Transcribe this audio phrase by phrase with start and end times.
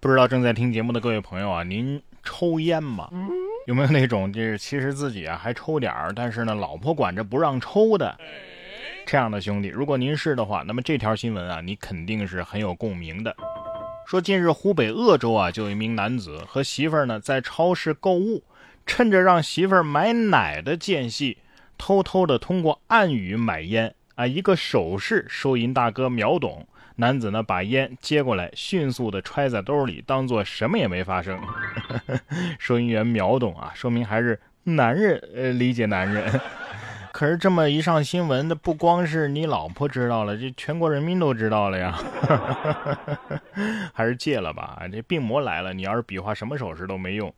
[0.00, 3.10] 不知道正在听节目的各位朋友啊，您抽烟吗？
[3.66, 8.18] 有没有那种就是其实自己啊还抽点儿，但是呢老婆管着不让抽的
[9.04, 9.68] 这样的兄弟？
[9.68, 13.36] 如果您是的话，那么这条新闻啊，你肯定是很有共鸣的。
[14.06, 18.42] 说近日湖北鄂州啊，就有一名男子和媳妇儿呢在超市购物，
[18.86, 21.36] 趁着让媳妇儿买奶的间隙，
[21.76, 26.66] 偷偷的通过暗语买烟啊，一个手势，收银大哥秒懂。
[26.96, 31.38] 男子呢，把烟接过来，迅速的揣在兜里，当做什么也没发生。
[32.58, 36.30] 收银员秒懂啊，说明还是男人呃理解男人。
[37.12, 41.98] 可是这么一上新闻，那不光是你老婆知道了，这全国人民都知道了呀。
[43.92, 47.32] 还是戒了吧，这病魔来了，你要是比划什么手势都没用。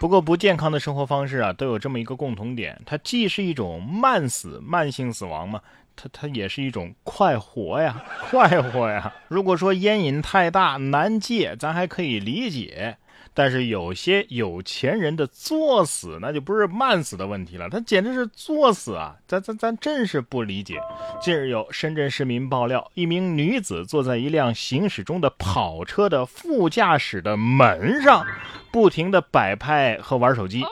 [0.00, 5.60] 不过不健康的生活方式啊，都有这么一个共同点，它既是一种慢死、慢性死亡嘛。
[5.96, 9.12] 它它也是一种快活呀， 快活呀。
[9.28, 12.96] 如果说烟瘾太大难戒，咱还可以理解。
[13.36, 19.16] 但是有些有钱人的作死，那就不是慢死的问题了，他简直是作死啊！
[19.26, 20.78] 咱咱咱真是不理解。
[21.20, 28.24] 近日有深圳市民爆料，一名女子坐在一辆行驶中的跑车的副驾驶的门上，
[28.70, 30.64] 不停的摆拍和玩手机，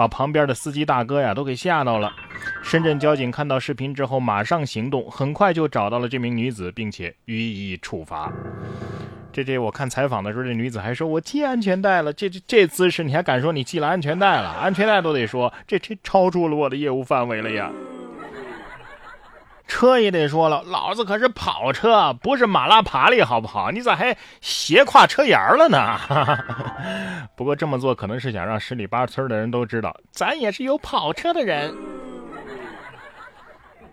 [0.00, 2.10] 把旁边的司机大哥呀都给吓到了。
[2.62, 8.32] 深圳交警看到视频之后，马上行动，很快就找到了这名女子，并且予以处罚。
[9.30, 14.48] 这这，我看采访的时候，这女子还说：“我系安全带了。”这这这姿势，你还敢说你系了安全带了？
[14.48, 17.70] 安全带都得说，这这超出了我的业务范围了呀。
[19.70, 23.70] 车也得说了，老子可是跑车，不是马拉爬犁，好不好？
[23.70, 25.96] 你咋还斜挎车沿了呢？
[27.36, 31.72] 不过这么做可能是想让十里八村的人都知道，咱也是有跑车的人。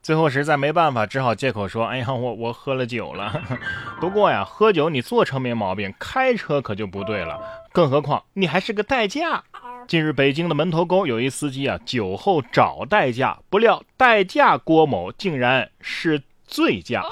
[0.01, 3.41] 最后实在没办法，只好借口说：“哎呀，我我喝了酒了。
[3.99, 7.39] ”不过呀，喝酒你坐车没毛病，开车可就不对了。
[7.77, 9.43] 更何况你还是个代驾。
[9.87, 17.03] 近日，北京的门头沟有一司机啊，酒后找代驾，不料代驾郭某竟然是醉驾。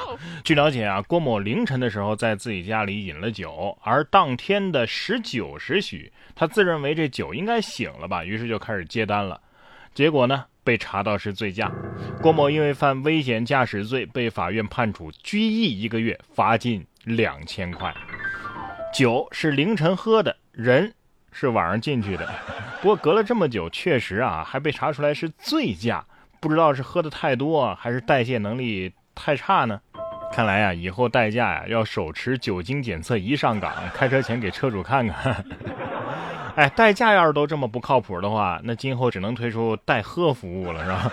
[0.44, 9.40] 据了解啊，郭某凌晨的时候在自己家里饮了酒，而当天的十九时许，他自认为这酒应该醒了吧，于是就开始接单了。
[9.94, 10.46] 结果呢？
[10.64, 11.72] 被查到是醉驾，
[12.24, 17.94] 郭某因为犯危险驾驶罪，被法院判处拘役一个月，罚金两千块。
[18.92, 20.94] 酒是凌晨喝的，人
[21.32, 22.28] 是晚上进去的。
[22.82, 26.06] 不过隔了这么久，确实啊，还被查出来是醉驾，
[26.40, 29.80] 不知道是喝的太多，还是代谢能力太差呢？
[30.32, 35.46] 看来呀，以后代驾呀要手持酒精检测仪上岗，开车前给车主看看。
[36.56, 41.12] 哎，代驾要是都这么不靠谱的话，那今后只能推出代喝服务了，是吧？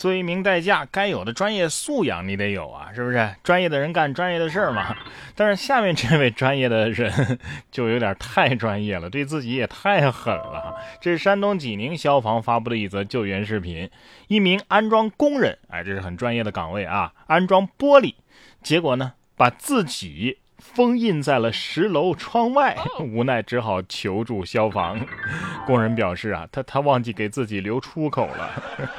[0.00, 3.36] 作为一名代驾，该有的专业素养你得有啊，是不是？
[3.44, 4.96] 专业的人干专业的事儿嘛。
[5.36, 7.38] 但是下面这位专业的人
[7.70, 10.74] 就有点太专业了，对自己也太狠了。
[11.02, 13.90] 这是山东济宁消防发布的一则救援视频，
[14.28, 18.14] 一名安装工人，哎，这是很专业的岗位啊，安装玻璃，
[18.62, 20.38] 结果呢，把自己。
[20.60, 25.00] 封印在了十楼窗外，无奈只好求助消防。
[25.66, 28.50] 工人表示啊，他他忘记给自己留出口了。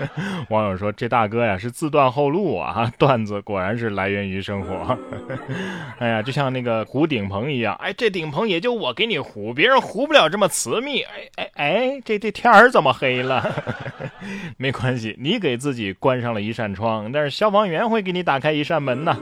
[0.50, 4.98] 网友说这大哥呀是自断后路啊，段子果然是来源于生活。
[6.00, 11.02] 哎呀，就像那个糊顶棚一样，哎，这顶棚也就我给你糊，别人糊不了这么瓷密。
[11.04, 13.48] 哎哎哎，这这天儿怎么黑了？
[14.58, 19.16] 没关系，你给自己关上了一扇窗，但是消防员会给你打开一扇门呢。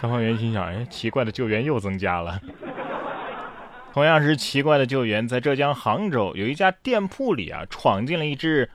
[0.00, 1.27] 消防员心想，哎，奇怪。
[1.30, 2.40] 救援又增加了。
[3.92, 8.70] 同样是奇怪的救援，在浙江杭州有一家店铺里啊，闯进了一只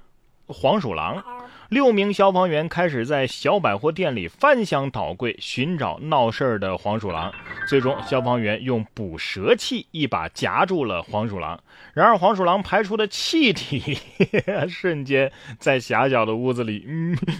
[0.47, 1.23] 黄鼠狼。
[1.69, 7.34] 六名消防员开始在小百货店里翻箱倒柜寻找闹事儿的黄鼠狼，
[7.68, 11.59] 最终消防员用捕蛇器一把夹住了黄鼠狼。
[11.94, 13.97] 然而黄鼠狼排出的气体
[14.69, 16.85] 瞬间在狭小的屋子里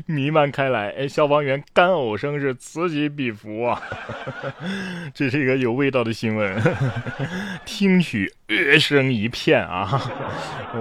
[0.06, 3.82] 弥漫开来，消防员干呕声是此起彼伏啊！
[5.14, 6.60] 这是一个有味道的新闻，
[7.66, 10.02] 听取乐声一片啊！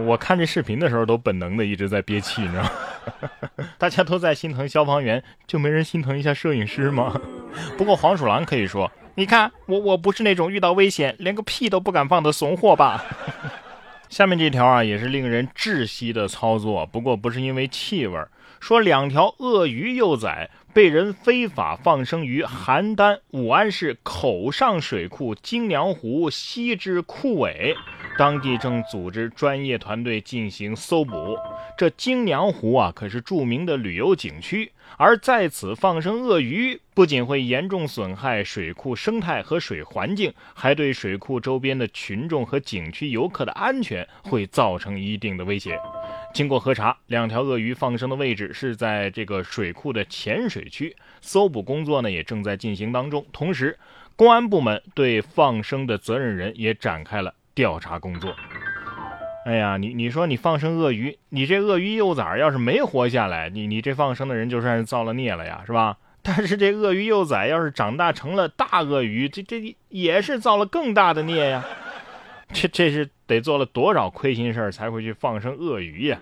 [0.06, 2.70] 我看这视频的时候都本能的一直在憋气，你知道吗？
[3.78, 7.20] 大家都在心疼消防员，就没人心疼一下摄影师吗？
[7.76, 13.04] 不过黄鼠狼可以说：“你看我，我不是那种遇到危险连个屁都不敢放的怂货吧？”
[14.08, 18.18] 下面这条啊，也是令人窒息的操作，不过不是因为气味。
[18.60, 27.76] 说两条鳄鱼幼崽被人非法放生于邯郸武安市口上水库金梁湖西支库尾。
[28.18, 31.36] 当地正组织专业团队进行搜捕。
[31.76, 45.78] 这京娘湖啊，可是著名的旅游景区，而在此放生鳄鱼，不仅会严重损害水库生态和水环境，还对水库周边的群众和景区游客的安全会造成一定的威胁。
[46.34, 53.24] 经过核查，两条鳄鱼放生的位置是在这个水库的浅水区，搜捕工作呢也正在进行当中。
[53.32, 53.78] 同时，
[54.14, 58.34] 公安部门对放生的责任人也展开了调查工作。
[59.44, 65.96] 哎呀，你你说你放生鳄鱼，你这鳄鱼幼崽要是没活下来，你你这放生的人就算是造了孽了呀，是吧？
[66.22, 71.64] 但是这鳄鱼幼崽要是长大成了大鳄鱼，这这也是造了更大的孽呀。
[72.54, 76.18] 这这是得做了多少亏心事儿才会去放生鳄鱼呀？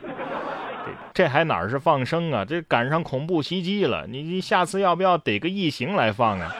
[1.12, 2.42] 这这还哪是放生啊？
[2.42, 6.56] 这赶上恐怖袭击了，你你下次要不要逮个异形来放啊？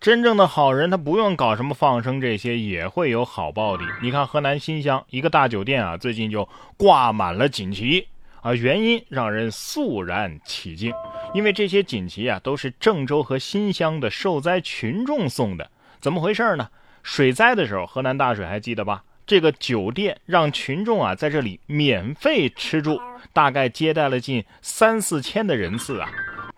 [0.00, 3.84] 真正的好人，他不用搞什么放生这些，也会有好报的。
[4.00, 6.48] 你看河南新乡一个大酒店啊，最近就
[6.78, 8.08] 挂满了锦旗
[8.40, 10.90] 啊，原因让人肃然起敬，
[11.34, 15.70] 因为这些锦旗啊都是郑州和新乡的受灾群众送的。
[16.00, 16.70] 怎么回事呢？
[17.02, 19.04] 水灾的时候，河南大水还记得吧？
[19.26, 22.98] 这个酒店让群众啊在这里免费吃住，
[23.34, 26.08] 大概接待了近三四千的人次啊。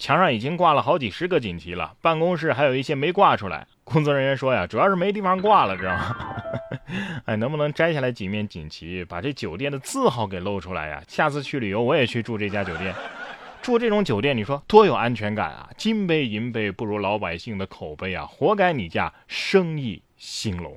[0.03, 3.65] 墙上已经挂了好几十个锦旗了，办公室还有一些没挂出来。
[3.85, 6.17] 工作人员说呀，主要是没地方挂了，知道吗？
[7.27, 11.01] 哎，能不能摘下来几面锦旗，把这酒店的字号给露出来呀？
[11.07, 12.93] 下次去旅游我也去住这家酒店。
[13.63, 15.71] 住这种酒店，你说多有安全感啊！
[15.77, 20.77] 金杯银杯不如老百姓的口碑啊，活该你家生意兴隆。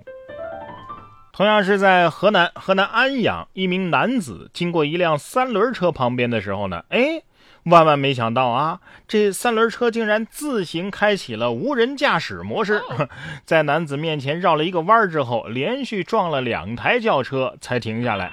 [1.34, 7.24] 同样是在河南河南安阳，一名男子经过一辆三轮车旁边的时候呢，哎。
[7.66, 8.80] 万万没想到啊！
[9.08, 12.80] 这三轮车竟然自行开启了无人驾驶模式，
[13.44, 18.32] 在男子面前绕了一个弯之后，连续撞了两台轿车才停下来。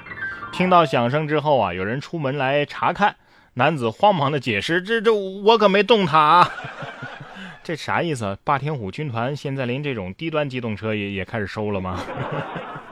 [0.52, 3.16] 听到响声之后啊，有人出门来查看，
[3.54, 6.50] 男子慌忙的解释：“这这我可没动他啊！”
[7.64, 8.36] 这啥意思？
[8.44, 11.98] 霸天虎军团现在连这种低端机动车也也开始收了吗？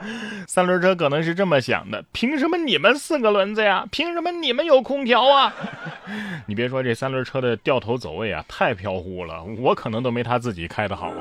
[0.47, 3.87] 三轮车可能是这么想的：凭什么你们四个轮子呀？
[3.91, 5.53] 凭什么你们有空调啊？
[6.47, 11.13] 你别说这三轮车的掉头走位啊，太飘忽了，我可能都没他自己开的好。